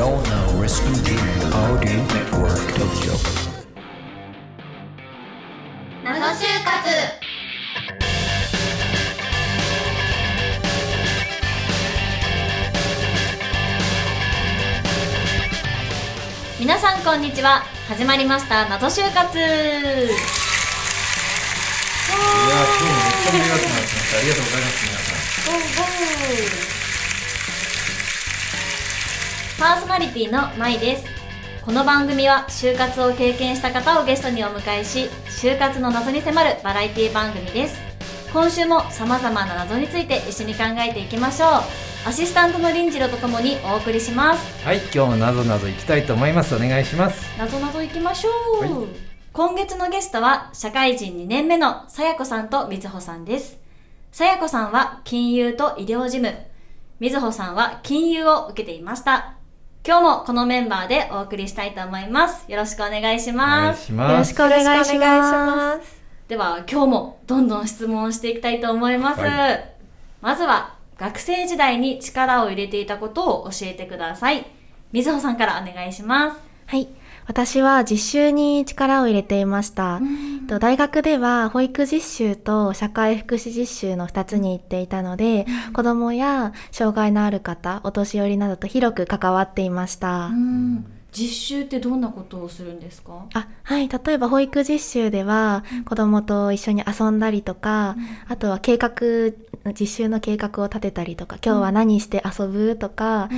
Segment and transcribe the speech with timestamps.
[0.00, 1.12] You're now listening to
[1.52, 3.12] Audio Network Tokyo.
[6.02, 6.88] 謎就活
[16.58, 19.68] 皆さんこんにちは始まりました謎就活いやー、今
[22.72, 24.16] 日もめっちゃ盛り上がってます。
[24.16, 26.79] ありがとうございます、皆さん。
[29.60, 31.04] パーソナリティのまいです。
[31.66, 37.78] この番組は就活を経験した方をゲストにお迎えし就活の謎に迫るバラエティ番組です。
[38.32, 41.50] 今週も様々な謎について一緒に考えていきましょう。
[42.08, 44.64] アシスタントの林次郎とともにお送りします。
[44.64, 46.54] はい、今日もなぞなぞいきたいと思います。
[46.54, 47.22] お願いします。
[47.38, 48.30] 謎謎いきましょ
[48.62, 48.70] う、はい。
[49.34, 53.58] 今月のゲストは社会人2年目のさやこさんとみずほさんです。
[54.10, 56.34] さやこさんは金融と医療事務。
[56.98, 59.34] みずほさんは金融を受けていました
[59.82, 63.90] 今日もこのメンバーでお送りしたいと思いますよろしくお願いします。
[63.90, 66.02] よろしくお願いします。
[66.28, 69.58] では今日もどんどん質問していきたいと思います、は
[70.20, 74.46] まずは学生時代に力を入れていたことを教えてください
[74.92, 76.86] みずほさんからお願いしますはい。
[77.30, 80.00] 私は実習に力を入れていました。
[80.02, 90.26] えっと大学では保育実習と社会福祉実習の2つに行っていたので、子供や障害のある方、お年寄りなどと広く関わっていました。
[90.26, 93.26] うん実習ってどんなことをするんですか？
[93.34, 93.88] あはい。
[93.88, 97.96] 例えば保育実習では、子供と一緒に遊んだりとか、
[98.28, 98.92] あとは計画、
[99.78, 103.28] 実習の計画を立てたりとか、今日は何して遊ぶとか、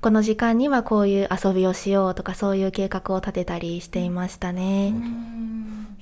[0.00, 4.94] この時間にはこういう遊びをしようとか、そういう計画を立てたりしていましたね。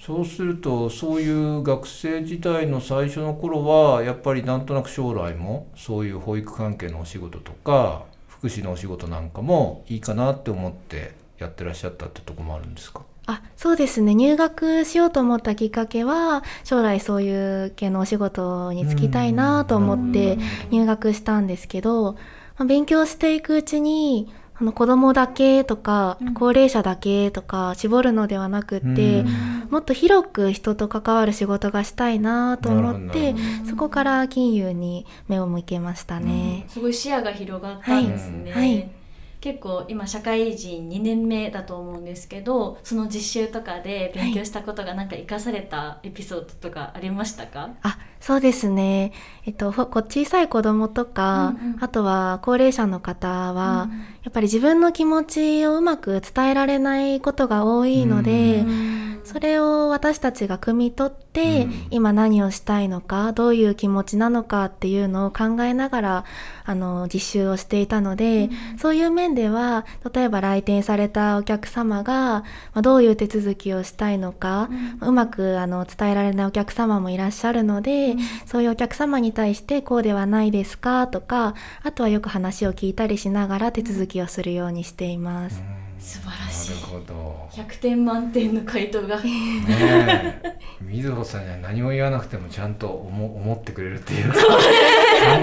[0.01, 8.03] そうすると、そういう学生時代の最初の頃は、やっぱりなんとなく将来も、そういう保育関係のお仕事とか、
[8.45, 13.01] 福祉のお仕事なんかもいいかなって思ってやってらっしゃったってとこもあるんですか？
[13.25, 14.15] あそうですね。
[14.15, 20.37] 入学しようと思ったきっかけは将来そういう系のお仕事に就きたいなと思って
[20.71, 22.19] 入学したんですけど、ま
[22.59, 29.27] あ勉強していくうちにあの子供だけとか高齢者だけとか絞るのではなくって、うん。
[29.71, 33.35] もっと広く人と関わる仕事がしたいなと思って
[33.65, 36.65] そこから金融に目を向けましたね。
[36.69, 38.75] すごい視野が広がったんですね、はい。
[38.77, 38.91] はい。
[39.41, 49.13] 結構今社会人2年目だと思うんですけどその実習とかで勉強したことがなんか生かされたエピソードとかありましたか、あそうですね、
[49.45, 51.85] えっと、小さい子供とか、うんうん。
[51.85, 53.91] あとは高齢者の方は、
[54.23, 59.05] やっぱり自分の気持ちをうまく伝えられないことが多いので、うん。
[59.25, 61.87] それを私たちが汲み取って、うん。
[61.91, 66.25] 今何をしたいのかどういう気持ちなのかっていうのを考えながら
[66.65, 74.71] あの実習をしていたので、そういう面では例えば来店されたお客様が、まあ、どういう手続きをしたいのか、
[75.01, 78.14] うまくあの伝えられないお客様もいらっしゃるので、
[78.47, 85.63] そういうお客様に対してこうではないですかとかあとはよく話を聞いたりしながら手続きをするようにしています。
[85.99, 86.75] 素晴らしい。
[86.75, 87.49] なるほど。
[87.53, 89.17] 100点満点の回答が。
[89.21, 89.23] ね
[90.43, 94.41] え、水穂さんには何も言わなくてもちゃんと思思ってくれるっていうか考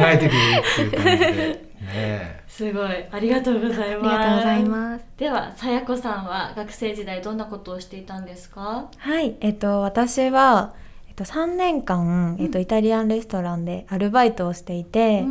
[0.06, 1.34] えてくれるっていう感じで。
[1.34, 1.62] ね
[1.94, 2.44] え。
[2.48, 2.90] すごい。
[3.12, 4.04] ありがとうございあます。
[4.04, 5.06] りがとうございます。
[5.18, 8.88] ではさやこさんは学生時代どんなことをしていたんですか？
[8.98, 10.74] はい、えっと、私は、
[11.12, 15.26] えっと、3年間、えっと、イタリアンレストランでアルバイトをしていて、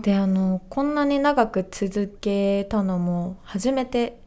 [0.00, 4.18] であのこんなに長く続けたのも初めて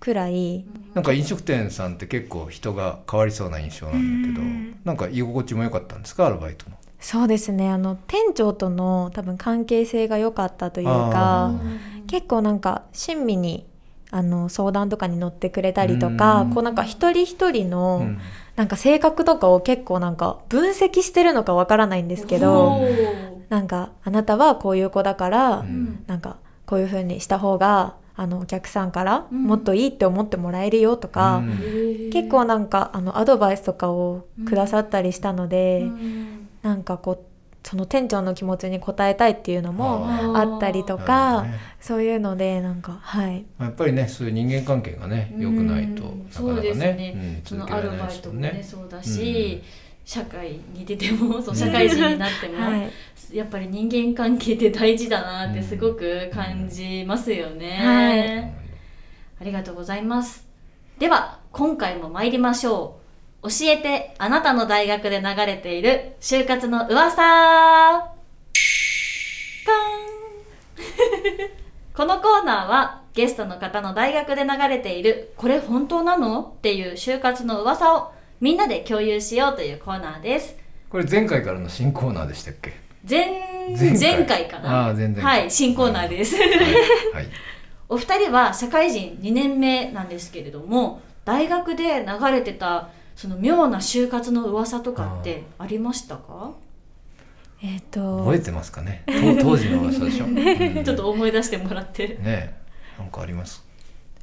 [0.00, 0.64] くらい、
[0.94, 6.26] なんか飲食店さんって結構人が変わりそうな印象なんだけどなんか居心地も良かったんですか？
[6.26, 7.68] アルバイトのそうですね。
[7.68, 11.52] あの店長との多分関係性が良かったというあか
[12.06, 13.66] 結構なんか親身に
[14.12, 16.54] あの相談とかに乗ってくれたりとかうん。
[16.54, 18.18] こうなんか一人一人の、うん。
[18.56, 22.80] なんか性格とかを結構なんか分析してるのかわからないんですけど、
[23.48, 26.04] なんかあなたはこういう子だから、うん。
[26.06, 29.44] なんかこういう風にした方があのお客さんからうん。
[29.44, 32.10] もっといいって思ってもらえるよとか、うん。
[32.12, 36.48] 結構なんかあのアドバイスとかをくださったりしたので、うん。
[36.62, 37.18] なんかこう
[37.62, 41.58] その店長の気持ちに応えたいっていうのもああったりとか、どね。
[41.80, 43.44] そういうのでなんかはい。
[43.60, 46.96] やっぱりねそういう人間関係がね良くないとうんなかそうですなかね。
[46.96, 48.62] ね、うんそのアルバイトもねね。
[48.62, 49.62] そうだし、
[50.04, 52.90] 社会に出てもそう社会人になっても、はい。
[53.32, 58.52] やっぱり人間関係って大事だなってすごく感じますよね、
[59.40, 60.48] ありがとうございます。
[60.98, 63.00] では今回も参りましょう
[63.42, 68.12] 教えてあなたの大学で流れている就活の噂。
[71.96, 80.56] このコーナーはゲストの方の大学で流れているこれ本当なのっていう就活の噂をみんなで共有しようというコーナーです。
[80.88, 82.72] これ前回からの新コーナーでしたっけ？
[83.08, 84.00] 前前回。
[84.00, 84.88] 前回かな？
[84.88, 85.40] あー前々回。
[85.40, 87.28] はい新コーナーです、はい、はい、
[87.88, 92.88] お二人は社会人2年目なんですけれども大学で流れてた
[93.20, 96.52] その妙な就活の噂とかってありましたか？
[97.62, 99.04] えっ、と覚えてますかね？
[99.06, 99.12] と
[99.42, 100.34] 当時の噂でしょ、 うん。
[100.34, 102.54] ねちょっと思い出してもらって、え
[102.98, 103.62] なんかあります？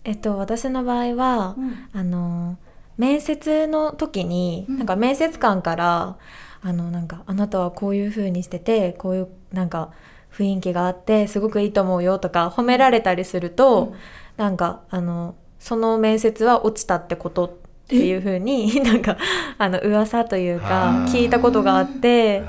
[0.03, 1.89] えっと私の場合は、うん。
[1.93, 2.57] あの
[2.97, 4.77] 面接の時に、うん。
[4.79, 6.17] なんか面接官から
[6.63, 9.91] あのなんかあなたはこういう風にしててこういうなんか
[10.33, 13.95] 雰囲気があってすごくいいと思うよとか褒められたりすると、うん。
[14.37, 19.15] なんかあのその面接は落ちたってことっていう風に なんか
[19.57, 22.43] あの噂というか聞いたことがあって。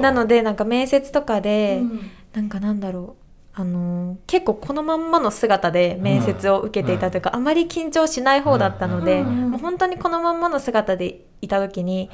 [0.00, 2.10] なのでなんか面接とかで、うん。
[2.34, 3.22] なんかなんだろう。
[3.58, 9.50] あのー結構このまんまの姿で面接を受けていたというか、あまり緊張しない方だったので、うん。
[9.52, 12.10] もう本当にこのまんまの姿でいた時に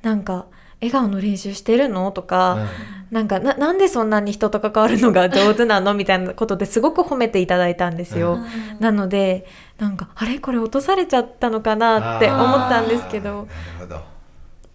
[0.00, 0.46] なんか
[0.80, 2.66] 「笑顔の練習してるの?」とか、
[3.10, 8.38] なんかな「なんでそんなに人と関わるのが上手なの?」みたいなことですごく褒めていただいたんですよ。
[8.80, 9.46] なので
[9.78, 10.38] なんかあれ？
[10.38, 13.48] これ落とされちゃったのかなって思ったんですけど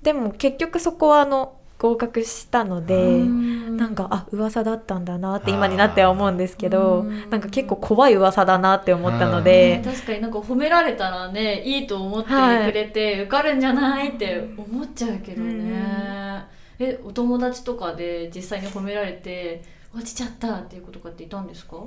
[0.02, 1.54] でも結局そこはあの
[1.84, 2.96] 合格したので。
[2.96, 3.64] うん。
[3.74, 7.30] なんかあ噂だったんだなって今になっては思うんですけどうん。
[7.32, 12.72] なんか結構怖い噂だなって思ったので確かになんか褒められたらねいいと思ってはい。
[12.72, 16.46] くれて受かるんじゃないって思っちゃうけどね、
[16.78, 21.78] えお友達とかで実際に褒められて落ちちゃったっていうことかっていたんですか？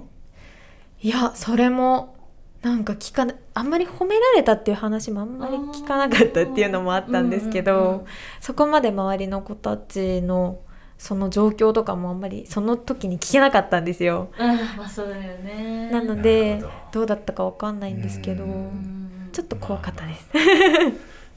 [1.01, 2.16] いやそれも
[2.63, 8.07] なんか聞かなあんまり褒められたっていう話もあんまり聞かなかったっていうのもあったんですけうんうんうんど
[8.41, 10.59] そこまで周りの子たちの
[10.99, 14.31] その状況とかもあんまりその時に聞けなかったんですよ。
[14.39, 15.91] あまあそうだよね。
[15.91, 16.71] なのでど。
[16.93, 19.29] どうだったかわかんないんですけどうん。
[19.33, 20.29] ちょっと怖かったです。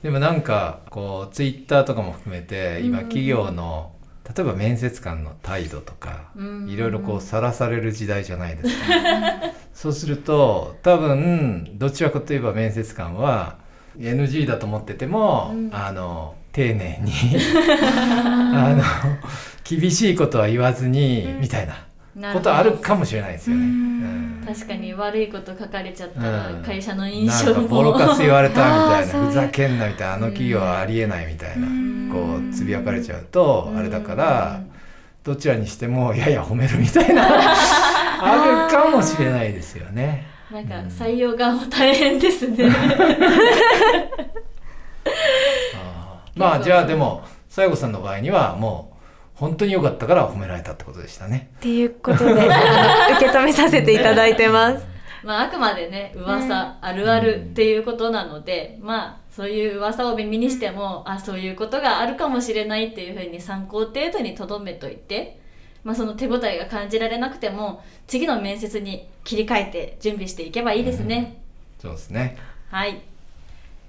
[0.01, 3.03] でもなんかこうツイッターとかも含めて今うん。
[3.05, 3.91] 企業の
[4.35, 6.69] 例えば面接官の態度とかうん。
[6.69, 8.85] いろいろこうさらされる時代じゃないですか。
[9.73, 13.57] そうすると多分どちらかといえば面接官は
[13.97, 15.69] NG だと思ってても、うん。
[15.73, 17.11] あの丁寧に
[17.71, 18.83] あの
[19.63, 21.41] 厳しいことは言わずに、うん。
[21.41, 21.88] みたいなな
[22.33, 23.63] ことあるかもしれないですよね。
[23.63, 23.69] うん。
[24.41, 24.45] うん。
[24.47, 26.63] 確かに悪いこと書かれちゃったらうん。
[26.63, 31.67] 会社の印なんか象もボロカス言われたみたい あなふざけんなみたいなあの企業はありえないみたいな。
[31.67, 32.09] うん。
[32.11, 34.71] こうつぶやかれちゃうとあれだからうん。
[35.23, 37.23] どちらにしてもやや褒めるみたいな
[38.21, 40.25] あるかもしれないですよね。
[40.51, 42.69] なんか採用側も大変ですね。
[46.35, 48.98] まあじゃあでも西郷さんの場合にはもう
[49.39, 51.49] 本当に良かったから褒められたってことでしたね。
[51.59, 52.41] っていうことで 受
[53.21, 54.85] け止めさせていただいてます。
[55.23, 65.39] まああくまでね噂、あるあるっていうことなのでまあそういう噂を耳にしても、あそういうことがあるかもしれないっていうふうに参考程度にとどめといて、
[65.85, 71.41] まあ、その手応えが感じられなくても次の面接に切り替えて準備していけばいいですね、
[71.81, 72.35] そうですね。
[72.69, 72.99] はい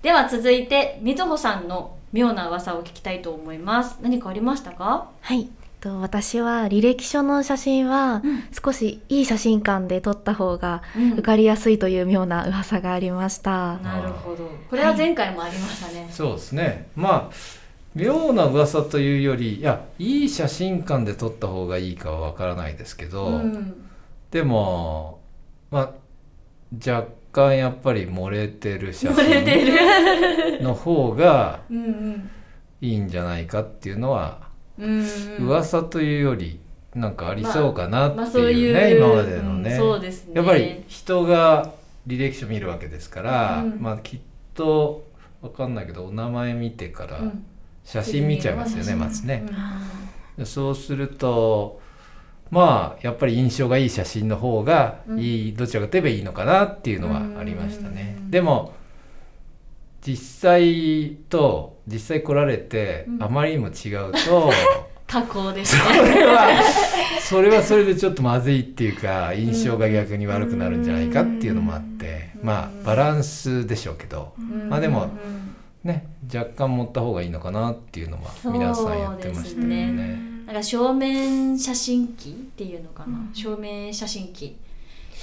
[0.02, 3.98] では続いてみずほさんの妙な噂を聞きたいと思います。
[4.02, 5.10] 何かありましたか？
[5.20, 5.48] はい。
[5.80, 8.42] と私は履歴書の写真はうん。
[8.52, 11.12] 少しいい写真館で撮った方がうん。
[11.12, 13.78] 受かりやすいという妙な噂がありました。
[13.78, 14.50] なるほど。
[14.68, 16.88] これは前回もありましたね、そうですね。
[16.96, 17.34] まあ
[17.94, 23.88] 妙な噂というよりいやいい写真館で撮った方がいいかはわからないですけど、うん。
[24.30, 25.20] でも
[25.70, 25.90] まあ
[26.86, 30.62] 若干やっぱり漏れてる写真る。
[30.62, 31.60] の方が
[32.80, 34.48] いいんじゃないかっていうのは、
[35.38, 36.60] 噂というより
[36.94, 39.78] なんかありそうかなまあっていうね、今までのうんね、
[40.34, 41.72] やっぱり人が
[42.06, 43.80] 履歴書見るわけですから、うん。
[43.80, 44.20] まあきっ
[44.54, 45.04] と
[45.42, 47.44] わかんないけどお名前見てからうん。
[47.84, 49.44] 写真見ちゃいますよね、うんまずね。
[50.36, 51.80] でそうすると
[52.50, 58.16] まあやっぱり印象がいい写真の方がいい、どちらかといえばいいのかなっていうのはありましたね。
[58.18, 58.30] うん。
[58.30, 58.74] でも
[60.02, 63.22] 実際と実際来られてうん。
[63.22, 64.50] あまりにも違うと、
[65.06, 66.48] 加工ですそねれは
[67.20, 74.32] それはそれでちょっとまずいっていうか印象が逆に悪くなるんじゃないかっていうのもあってまあバランスでしょうけど。
[74.68, 75.10] まあでもうん。
[75.84, 80.29] ね若干持った方がいいのかなっていうのは皆さん言ってましたよね。
[80.52, 84.56] なんか正面写真機っていうのかな、正面写真機。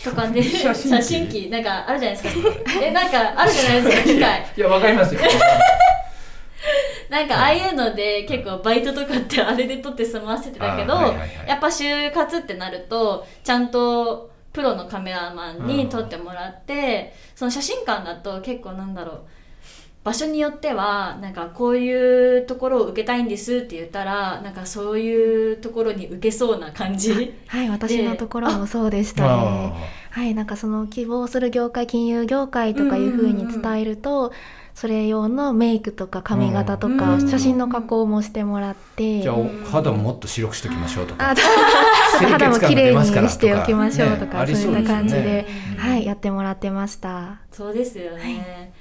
[0.03, 0.89] とかで写真機。
[0.97, 1.49] 写真機。
[1.49, 2.51] なんかあるじゃないですか。
[2.81, 4.03] えなんかあるじゃないですか？
[4.03, 4.45] 機械。
[4.57, 5.21] いやわかりますよ。
[7.09, 11.29] なんかああいうので結構バイトとかってあれで撮って済ませてたけど、あはいはいはい。
[11.47, 19.21] やっぱ就活ってなるとちゃんとプロのカメラマンに撮ってもらって、その写真館だと結構なんだろう
[20.07, 27.69] 場所によってはなんかこういうところを受けたいんですって言ったらなんかそういうところに受けそうな感じはい。
[27.69, 29.73] 私のところもそうでしたね。
[30.11, 30.33] はい。
[30.33, 34.31] なんかその希望する業界金融業界とかいうふうに伝えると、
[34.73, 37.29] それ用のメイクとか髪型とか、うん。
[37.29, 41.35] 写真の加工もしてもらって、じゃあお肌ももっと白くしておきましょうとか。
[42.21, 44.55] 肌も感綺麗にしておきましょうとか、ね。
[44.55, 45.47] そういった感じで、ね。
[45.77, 46.05] はい。
[46.05, 47.41] やってもらってました。
[47.51, 48.71] そうですよね、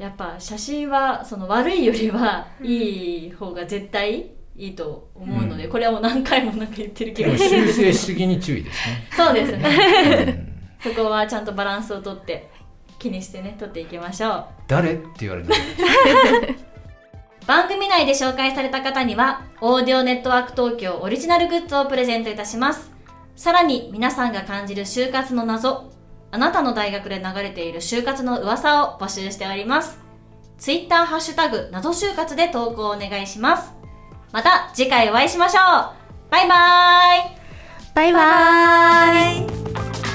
[0.00, 5.70] やっぱ写真はその悪いよりはいい方が絶対いいと思うので、うん。
[5.70, 7.44] これはもう何回もなんか言ってる気がす。
[7.44, 9.08] る修正しすぎに注意ですね。
[9.14, 10.44] そうですね。
[10.44, 10.50] うん
[10.82, 12.50] そこはちゃんとバランスをとって
[12.98, 14.44] 気にしてね撮っていきましょう。
[14.66, 14.94] 誰？
[14.94, 15.54] って言われるの。
[17.46, 22.90] 番組内で紹介された方にはオーディオネットワーク東京オリジナルグッズをプレゼントいたします。
[23.36, 25.92] さらに皆さんが感じる就活の謎
[26.32, 29.98] あなたの大学で流れている就活の噂を募集しております。
[30.58, 33.72] ツイッターハッシュタグ謎就活で投稿お願いします。
[34.32, 36.30] また次回お会いしましょう。
[36.30, 37.40] バイバーイ。
[37.94, 40.09] バイバーイ。